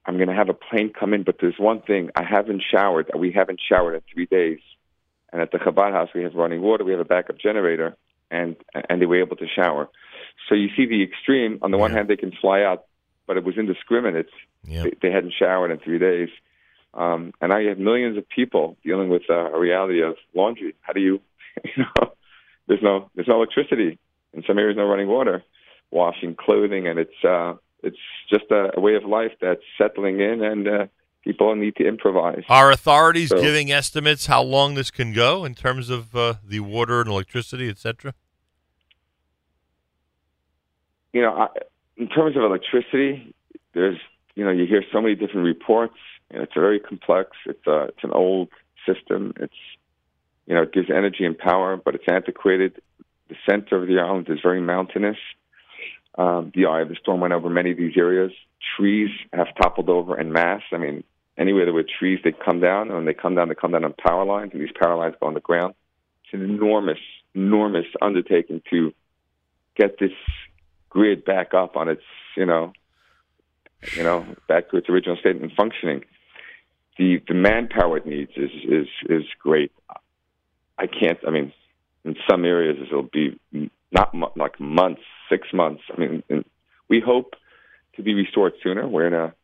I'm 0.07 0.17
going 0.17 0.29
to 0.29 0.35
have 0.35 0.49
a 0.49 0.55
plane 0.55 0.93
come 0.99 1.15
in, 1.15 1.23
but 1.23 1.37
there's 1.41 1.59
one 1.59 1.81
thing. 1.81 2.11
I 2.15 2.25
haven't 2.25 2.63
showered. 2.71 3.11
We 3.17 3.33
haven't 3.33 3.61
showered 3.67 3.95
in 3.95 4.03
three 4.13 4.27
days. 4.27 4.61
And 5.33 5.41
at 5.41 5.51
the 5.51 5.59
Chabad 5.59 5.93
house, 5.93 6.11
we 6.15 6.23
have 6.23 6.35
running 6.35 6.61
water. 6.61 6.85
We 6.85 6.93
have 6.93 7.01
a 7.01 7.05
backup 7.05 7.39
generator, 7.39 7.97
and 8.31 8.57
and 8.89 9.01
they 9.01 9.07
were 9.07 9.21
able 9.21 9.37
to 9.37 9.47
shower. 9.49 9.89
So 10.49 10.55
you 10.55 10.69
see 10.77 10.87
the 10.87 11.03
extreme. 11.03 11.59
On 11.63 11.71
the 11.71 11.79
one 11.79 11.91
hand, 11.91 12.09
they 12.09 12.17
can 12.17 12.33
fly 12.41 12.63
out, 12.63 12.85
but 13.27 13.37
it 13.37 13.45
was 13.45 13.57
indiscriminate. 13.57 14.29
Yeah. 14.65 14.85
They, 14.85 14.93
they 15.03 15.11
hadn't 15.11 15.35
showered 15.37 15.71
in 15.71 15.79
three 15.79 15.99
days. 15.99 16.29
Um, 16.95 17.33
and 17.41 17.51
now 17.51 17.59
you 17.59 17.69
have 17.69 17.79
millions 17.79 18.17
of 18.17 18.29
people 18.29 18.77
dealing 18.85 19.09
with 19.09 19.23
uh, 19.29 19.53
a 19.53 19.59
reality 19.59 20.03
of 20.03 20.15
laundry. 20.35 20.75
How 20.81 20.93
do 20.93 21.01
you, 21.01 21.21
you 21.65 21.85
know, 21.85 22.13
there's 22.69 22.83
no 22.83 23.11
there's 23.15 23.29
no 23.29 23.37
electricity 23.37 23.99
in 24.33 24.43
some 24.47 24.59
areas, 24.59 24.77
no 24.77 24.85
running 24.87 25.09
water, 25.09 25.43
washing 25.91 26.35
clothing, 26.35 26.87
and 26.87 26.99
it's 26.99 27.25
uh, 27.25 27.55
it's 27.83 27.99
just 28.31 28.45
a, 28.51 28.71
a 28.77 28.81
way 28.81 28.95
of 28.95 29.05
life 29.05 29.33
that's 29.41 29.63
settling 29.77 30.21
in, 30.21 30.43
and 30.43 30.69
uh, 30.69 30.87
people 31.23 31.55
need 31.57 31.77
to 31.77 31.87
improvise. 31.87 32.43
Are 32.49 32.71
authorities 32.71 33.31
So- 33.31 33.41
giving 33.41 33.71
estimates 33.73 34.27
how 34.27 34.43
long 34.43 34.75
this 34.75 34.91
can 34.91 35.13
go 35.13 35.45
in 35.45 35.55
terms 35.55 35.91
of 35.91 36.15
uh, 36.17 36.35
the 36.47 36.61
water 36.61 37.01
and 37.01 37.11
electricity, 37.11 37.69
et 37.69 37.79
cetera? 37.79 38.15
you 41.15 41.23
know, 41.23 41.33
I, 41.33 41.47
in 41.97 42.09
terms 42.09 42.37
of 42.37 42.43
electricity, 42.43 43.33
there's, 43.73 43.97
you 44.35 44.45
know, 44.45 44.51
you 44.51 44.67
hear 44.67 44.83
so 44.93 45.01
many 45.01 45.15
different 45.15 45.47
reports. 45.47 45.95
And 46.35 46.43
it's 46.43 46.53
very 46.55 46.81
complex. 46.81 47.31
It's 47.47 47.67
a, 47.67 47.85
it's 47.85 48.03
an 48.03 48.11
old 48.11 48.49
system. 48.87 49.33
It's, 49.39 49.55
you 50.47 50.55
know, 50.55 50.63
it 50.63 50.73
gives 50.73 50.91
energy 50.91 51.25
and 51.25 51.39
power, 51.39 51.77
but 51.77 51.95
it's 51.95 52.05
antiquated. 52.09 52.83
The 53.29 53.37
center 53.49 53.81
of 53.81 53.89
the 53.89 53.99
island 54.01 54.27
is 54.29 54.41
very 54.43 54.61
mountainous. 54.61 55.17
Um, 56.19 56.53
the 56.55 56.67
eye 56.67 56.81
of 56.83 56.89
the 56.89 56.97
storm 56.97 57.21
went 57.21 57.33
over 57.33 57.49
many 57.49 57.71
of 57.71 57.77
these 57.77 57.97
areas. 57.97 58.33
Trees 58.77 59.11
have 59.33 59.47
toppled 59.61 59.89
over 59.89 60.19
en 60.19 60.33
masse. 60.33 60.63
I 60.73 60.77
mean, 60.77 61.05
anywhere 61.39 61.65
there 61.65 61.75
were 61.75 61.85
trees, 61.85 62.21
they 62.25 62.33
come 62.33 62.61
down. 62.61 62.89
And 62.89 62.97
when 62.97 63.05
they 63.05 63.15
come 63.15 63.35
down, 63.35 63.49
they 63.49 63.55
come 63.55 63.73
down 63.73 63.85
on 63.85 63.95
power 63.95 64.25
lines, 64.25 64.51
and 64.53 64.61
these 64.61 64.75
power 64.79 64.97
lines 64.97 65.15
go 65.21 65.29
on 65.29 65.35
the 65.35 65.41
ground. 65.41 65.75
It's 66.25 66.35
an 66.35 66.43
enormous, 66.43 66.99
enormous 67.35 67.87
undertaking 68.03 68.63
to 68.71 68.93
get 69.77 69.99
this 69.99 70.13
grid 70.91 71.25
back 71.25 71.55
up 71.55 71.77
on 71.77 71.89
its, 71.89 72.03
you 72.37 72.47
know, 72.47 72.73
you 73.97 74.03
know, 74.03 74.27
back 74.49 74.71
to 74.71 74.77
its 74.77 74.89
original 74.89 75.17
state 75.17 75.37
and 75.37 75.53
functioning. 75.53 76.05
The 76.97 77.21
the 77.27 77.35
manpower 77.35 77.97
it 77.97 78.07
needs 78.07 78.33
is 78.37 78.51
is 78.69 78.87
is 79.09 79.25
great. 79.41 79.73
I 80.79 80.87
can't. 80.87 81.19
I 81.27 81.31
mean, 81.31 81.53
in 82.05 82.17
some 82.29 82.45
areas 82.45 82.77
it'll 82.81 83.03
be 83.03 83.39
not 83.91 84.15
mo- 84.15 84.33
like 84.37 84.59
months, 84.61 85.03
six 85.29 85.49
months. 85.53 85.83
I 85.95 86.01
mean, 86.01 86.23
and 86.29 86.45
we 86.89 87.01
hope 87.01 87.35
to 87.97 88.03
be 88.03 88.15
restored 88.15 88.53
sooner. 88.63 88.87
We're 88.87 89.07
in 89.07 89.15
a 89.15 89.35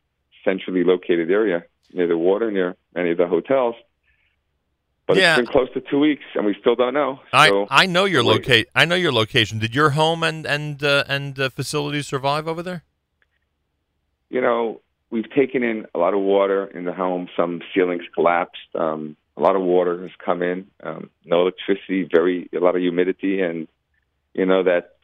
centrally 0.45 0.83
located 0.83 1.29
area 1.31 1.63
near 1.93 2.07
the 2.07 2.17
water, 2.17 2.51
near 2.51 2.75
many 2.95 3.11
of 3.11 3.17
the 3.17 3.27
hotels. 3.27 3.75
But 5.07 5.17
Yeah. 5.17 5.31
it's 5.37 5.45
been 5.45 5.51
close 5.51 5.71
to 5.73 5.81
two 5.81 5.99
weeks, 5.99 6.23
and 6.35 6.45
we 6.45 6.55
still 6.59 6.75
don't 6.75 6.93
know. 6.93 7.19
I, 7.33 7.49
so, 7.49 7.67
I 7.69 7.85
know 7.85 8.05
your 8.05 8.23
locate. 8.23 8.67
I 8.73 8.85
know 8.85 8.95
your 8.95 9.11
location. 9.11 9.59
Did 9.59 9.75
your 9.75 9.91
home 9.91 10.23
and 10.23 10.45
and 10.45 10.81
uh, 10.83 11.03
and 11.07 11.37
uh, 11.39 11.49
facilities 11.49 12.07
survive 12.07 12.47
over 12.47 12.63
there? 12.63 12.83
you 14.29 14.39
know, 14.39 14.79
we've 15.11 15.29
taken 15.29 15.61
in 15.61 15.85
a 15.93 15.99
lot 15.99 16.13
of 16.13 16.21
water 16.21 16.65
in 16.65 16.85
the 16.85 16.93
home. 16.93 17.27
Some 17.37 17.61
ceilings 17.75 18.03
collapsed. 18.13 18.59
Um, 18.73 19.15
a 19.37 19.41
lot 19.41 19.55
of 19.55 19.61
water 19.61 20.01
has 20.01 20.11
come 20.23 20.41
in. 20.41 20.67
Um, 20.81 21.09
no 21.25 21.41
electricity. 21.41 22.07
Very 22.11 22.49
a 22.53 22.59
lot 22.59 22.75
of 22.75 22.81
humidity, 22.81 23.41
and 23.41 23.67
you 24.33 24.45
know 24.45 24.63
that 24.63 24.95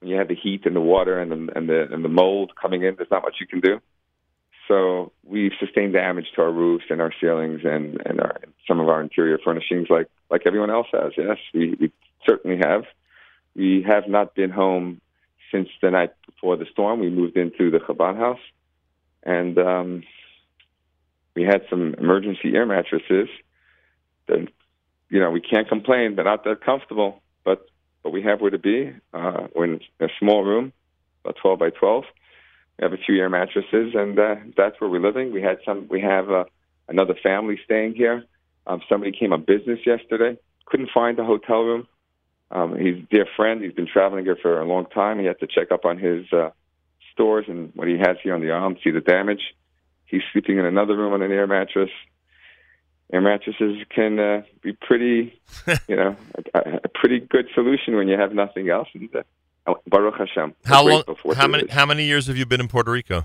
when 0.00 0.10
you 0.10 0.16
have 0.16 0.28
the 0.28 0.36
heat 0.36 0.66
and 0.66 0.76
the 0.76 0.80
water 0.80 1.20
and 1.20 1.30
the, 1.30 1.56
and 1.56 1.68
the 1.68 1.88
and 1.90 2.04
the 2.04 2.08
mold 2.08 2.52
coming 2.60 2.82
in, 2.82 2.96
there's 2.96 3.10
not 3.10 3.22
much 3.22 3.36
you 3.40 3.46
can 3.46 3.60
do. 3.60 3.80
So 4.68 5.12
we've 5.24 5.52
sustained 5.58 5.94
damage 5.94 6.26
to 6.36 6.42
our 6.42 6.52
roofs 6.52 6.84
and 6.90 7.00
our 7.00 7.12
ceilings 7.20 7.60
and 7.64 8.00
and 8.04 8.20
our, 8.20 8.38
some 8.66 8.80
of 8.80 8.88
our 8.88 9.00
interior 9.00 9.38
furnishings, 9.42 9.88
like 9.88 10.08
like 10.30 10.42
everyone 10.46 10.70
else 10.70 10.88
has. 10.92 11.12
Yes, 11.16 11.38
we, 11.54 11.76
we 11.80 11.92
certainly 12.28 12.58
have. 12.58 12.84
We 13.56 13.84
have 13.88 14.08
not 14.08 14.34
been 14.34 14.50
home 14.50 15.00
since 15.50 15.68
the 15.82 15.90
night 15.90 16.12
before 16.26 16.56
the 16.56 16.66
storm. 16.70 17.00
We 17.00 17.10
moved 17.10 17.36
into 17.36 17.70
the 17.70 17.78
Chabad 17.78 18.16
house, 18.16 18.40
and 19.28 19.58
um, 19.58 20.02
we 21.36 21.42
had 21.42 21.60
some 21.68 21.94
emergency 21.98 22.54
air 22.54 22.64
mattresses. 22.64 23.28
That 24.26 24.48
you 25.10 25.20
know 25.20 25.30
we 25.30 25.42
can't 25.42 25.68
complain; 25.68 26.16
they're 26.16 26.24
not 26.24 26.44
that 26.44 26.64
comfortable, 26.64 27.22
but 27.44 27.66
but 28.02 28.10
we 28.10 28.22
have 28.22 28.40
where 28.40 28.50
to 28.50 28.58
be. 28.58 28.92
Uh, 29.12 29.48
we're 29.54 29.66
in 29.66 29.80
a 30.00 30.08
small 30.18 30.44
room, 30.44 30.72
about 31.24 31.36
12 31.42 31.58
by 31.58 31.70
12. 31.70 32.04
We 32.78 32.82
have 32.82 32.92
a 32.92 32.96
few 32.96 33.16
air 33.16 33.28
mattresses, 33.28 33.94
and 33.94 34.18
uh, 34.18 34.36
that's 34.56 34.80
where 34.80 34.88
we're 34.88 35.00
living. 35.00 35.32
We 35.32 35.42
had 35.42 35.58
some. 35.64 35.86
We 35.90 36.00
have 36.00 36.30
uh, 36.30 36.44
another 36.88 37.14
family 37.22 37.60
staying 37.64 37.94
here. 37.96 38.24
Um, 38.66 38.80
somebody 38.88 39.12
came 39.12 39.32
on 39.34 39.42
business 39.42 39.80
yesterday. 39.84 40.38
Couldn't 40.66 40.90
find 40.92 41.18
a 41.18 41.24
hotel 41.24 41.62
room. 41.62 41.86
Um, 42.50 42.78
he's 42.78 42.96
a 42.96 43.06
dear 43.10 43.26
friend. 43.36 43.62
He's 43.62 43.74
been 43.74 43.86
traveling 43.86 44.24
here 44.24 44.38
for 44.40 44.58
a 44.58 44.64
long 44.64 44.86
time. 44.86 45.18
He 45.18 45.26
had 45.26 45.38
to 45.40 45.46
check 45.46 45.70
up 45.70 45.84
on 45.84 45.98
his 45.98 46.24
uh, 46.32 46.50
stores 47.18 47.46
and 47.48 47.72
what 47.74 47.88
he 47.88 47.98
has 47.98 48.16
here 48.22 48.34
on 48.34 48.40
the 48.40 48.50
arm, 48.50 48.76
see 48.84 48.90
the 48.90 49.00
damage. 49.00 49.54
He's 50.06 50.22
sleeping 50.32 50.58
in 50.58 50.64
another 50.64 50.96
room 50.96 51.12
on 51.12 51.22
an 51.22 51.32
air 51.32 51.46
mattress 51.46 51.90
air 53.12 53.20
mattresses 53.20 53.78
can 53.94 54.18
uh, 54.18 54.42
be 54.62 54.72
pretty, 54.72 55.40
you 55.88 55.96
know, 55.96 56.16
a, 56.54 56.80
a, 56.84 56.88
pretty 56.88 57.20
good 57.20 57.48
solution 57.54 57.96
when 57.96 58.08
you 58.08 58.18
have 58.18 58.32
nothing 58.32 58.68
else. 58.68 58.88
And 58.94 59.08
uh, 59.14 59.74
Baruch 59.86 60.16
Hashem. 60.18 60.54
How 60.64 60.86
long? 60.86 61.02
How 61.34 61.46
many? 61.46 61.68
How 61.68 61.86
many 61.86 62.04
years 62.04 62.26
have 62.26 62.36
you 62.36 62.46
been 62.46 62.60
in 62.60 62.68
Puerto 62.68 62.90
Rico? 62.90 63.24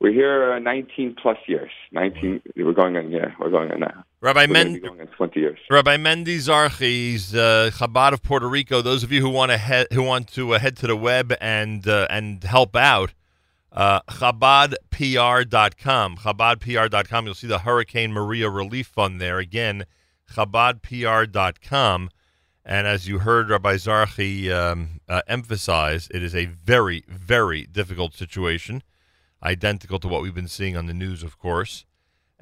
We're 0.00 0.12
here 0.12 0.54
uh, 0.54 0.58
19 0.58 1.16
plus 1.20 1.38
years. 1.46 1.70
19. 1.92 2.42
We're 2.56 2.72
going 2.72 2.96
on. 2.96 3.10
Yeah, 3.10 3.32
we're 3.38 3.50
going 3.50 3.70
on 3.70 3.80
now. 3.80 4.04
Rabbi 4.22 4.46
Mendy, 4.46 4.80
going 4.80 5.00
on 5.00 5.08
20 5.08 5.40
years. 5.40 5.58
Rabbi 5.68 5.96
Mendy 5.96 6.36
Zarchi's 6.36 7.34
uh, 7.34 7.72
Chabad 7.74 8.12
of 8.12 8.22
Puerto 8.22 8.48
Rico. 8.48 8.80
Those 8.80 9.02
of 9.02 9.10
you 9.10 9.20
who 9.20 9.28
want 9.28 9.50
to 9.50 9.58
head 9.58 9.88
who 9.92 10.04
want 10.04 10.28
to 10.34 10.54
uh, 10.54 10.60
head 10.60 10.76
to 10.76 10.86
the 10.86 10.94
web 10.94 11.34
and 11.40 11.88
uh, 11.88 12.06
and 12.08 12.44
help 12.44 12.76
out, 12.76 13.14
uh, 13.72 14.02
ChabadPR.com. 14.02 16.18
ChabadPR.com. 16.18 17.24
You'll 17.24 17.34
see 17.34 17.48
the 17.48 17.58
Hurricane 17.58 18.12
Maria 18.12 18.48
Relief 18.48 18.86
Fund 18.86 19.20
there. 19.20 19.38
Again, 19.38 19.86
ChabadPR.com. 20.32 22.10
And 22.64 22.86
as 22.86 23.08
you 23.08 23.18
heard 23.18 23.50
Rabbi 23.50 23.74
Zarchi 23.74 24.52
um, 24.52 25.00
uh, 25.08 25.22
emphasize, 25.26 26.06
it 26.14 26.22
is 26.22 26.32
a 26.32 26.44
very, 26.44 27.02
very 27.08 27.64
difficult 27.64 28.14
situation, 28.14 28.84
identical 29.42 29.98
to 29.98 30.06
what 30.06 30.22
we've 30.22 30.32
been 30.32 30.46
seeing 30.46 30.76
on 30.76 30.86
the 30.86 30.94
news, 30.94 31.24
of 31.24 31.40
course. 31.40 31.86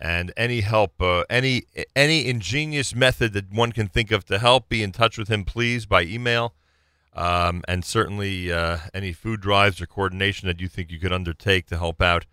And 0.02 0.32
any 0.34 0.62
help, 0.62 1.00
uh, 1.02 1.24
any 1.28 1.64
any 1.94 2.26
ingenious 2.26 2.94
method 2.94 3.34
that 3.34 3.52
one 3.52 3.70
can 3.70 3.86
think 3.86 4.10
of 4.10 4.24
to 4.26 4.38
help, 4.38 4.70
be 4.70 4.82
in 4.82 4.92
touch 4.92 5.18
with 5.18 5.28
him, 5.28 5.44
please, 5.44 5.84
by 5.84 6.02
email 6.02 6.54
um, 7.12 7.62
and 7.66 7.84
certainly 7.84 8.52
uh, 8.52 8.78
any 8.94 9.12
food 9.12 9.40
drives 9.40 9.80
or 9.80 9.86
coordination 9.86 10.46
that 10.48 10.60
you 10.60 10.68
think 10.68 10.90
you 10.90 10.98
could 10.98 11.12
undertake 11.12 11.66
to 11.66 11.76
help 11.76 12.00
out, 12.00 12.26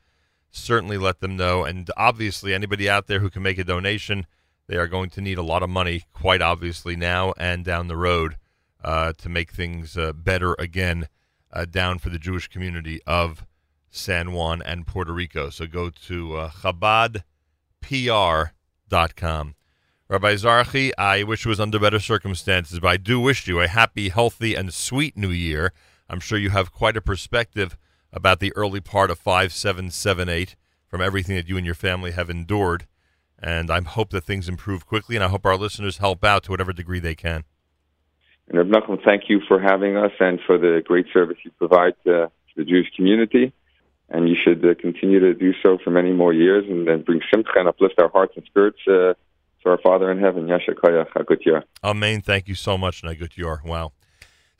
certainly 0.51 0.97
let 0.97 1.19
them 1.19 1.35
know. 1.35 1.63
And 1.63 1.89
obviously, 1.97 2.53
anybody 2.53 2.89
out 2.89 3.07
there 3.07 3.19
who 3.19 3.29
can 3.29 3.41
make 3.41 3.57
a 3.57 3.63
donation, 3.63 4.27
they 4.67 4.75
are 4.75 4.87
going 4.87 5.09
to 5.11 5.21
need 5.21 5.37
a 5.37 5.43
lot 5.43 5.63
of 5.63 5.69
money, 5.69 6.03
quite 6.13 6.41
obviously, 6.41 6.95
now 6.95 7.33
and 7.37 7.65
down 7.65 7.87
the 7.87 7.97
road 7.97 8.37
uh, 8.83 9.13
to 9.17 9.29
make 9.29 9.51
things 9.51 9.97
uh, 9.97 10.13
better 10.13 10.55
again 10.59 11.07
uh, 11.51 11.65
down 11.65 11.97
for 11.97 12.09
the 12.09 12.19
Jewish 12.19 12.47
community 12.47 13.01
of 13.07 13.45
San 13.89 14.31
Juan 14.31 14.61
and 14.61 14.85
Puerto 14.85 15.13
Rico. 15.13 15.49
So 15.49 15.65
go 15.65 15.89
to 15.89 16.35
uh, 16.37 16.49
ChabadPR.com. 17.87 19.55
Rabbi 20.09 20.33
Zarchi, 20.35 20.91
I 20.97 21.23
wish 21.23 21.45
it 21.45 21.49
was 21.49 21.59
under 21.59 21.79
better 21.79 21.99
circumstances, 21.99 22.79
but 22.79 22.87
I 22.87 22.97
do 22.97 23.19
wish 23.19 23.47
you 23.47 23.59
a 23.59 23.67
happy, 23.67 24.09
healthy, 24.09 24.55
and 24.55 24.73
sweet 24.73 25.17
new 25.17 25.29
year. 25.29 25.73
I'm 26.09 26.21
sure 26.21 26.37
you 26.37 26.49
have 26.51 26.71
quite 26.71 26.95
a 26.95 27.01
perspective 27.01 27.77
about 28.13 28.39
the 28.39 28.53
early 28.55 28.79
part 28.79 29.11
of 29.11 29.19
5778 29.19 30.55
from 30.87 31.01
everything 31.01 31.35
that 31.35 31.49
you 31.49 31.57
and 31.57 31.65
your 31.65 31.75
family 31.75 32.11
have 32.11 32.29
endured. 32.29 32.87
And 33.37 33.69
I 33.69 33.81
hope 33.81 34.11
that 34.11 34.23
things 34.23 34.47
improve 34.47 34.85
quickly, 34.85 35.17
and 35.17 35.25
I 35.25 35.27
hope 35.27 35.45
our 35.45 35.57
listeners 35.57 35.97
help 35.97 36.23
out 36.23 36.43
to 36.43 36.51
whatever 36.51 36.71
degree 36.71 36.99
they 36.99 37.15
can. 37.15 37.43
And 38.47 38.57
Reb 38.57 38.67
Nachman, 38.67 39.03
thank 39.03 39.23
you 39.27 39.41
for 39.45 39.59
having 39.59 39.97
us 39.97 40.11
and 40.21 40.39
for 40.47 40.57
the 40.57 40.81
great 40.85 41.07
service 41.11 41.37
you 41.43 41.51
provide 41.51 41.95
to, 42.05 42.31
the 42.55 42.63
Jewish 42.63 42.87
community. 42.95 43.53
And 44.09 44.29
you 44.29 44.35
should 44.41 44.63
uh, 44.65 44.73
continue 44.75 45.19
to 45.19 45.33
do 45.33 45.53
so 45.61 45.77
for 45.83 45.91
many 45.91 46.13
more 46.13 46.33
years 46.33 46.63
and 46.69 46.87
then 46.87 47.01
bring 47.01 47.19
simcha 47.29 47.51
and 47.55 47.67
uplift 47.67 47.99
our 47.99 48.09
hearts 48.09 48.33
and 48.37 48.45
spirits 48.45 48.79
uh, 48.87 49.13
to 49.63 49.65
our 49.65 49.77
Father 49.79 50.09
in 50.11 50.19
heaven. 50.19 50.47
Yasha 50.47 50.71
Koyach, 50.71 51.63
Amen. 51.83 52.21
Thank 52.21 52.47
you 52.47 52.55
so 52.55 52.77
much, 52.77 53.01
Nagut 53.01 53.35
Yor. 53.35 53.61
Wow. 53.65 53.91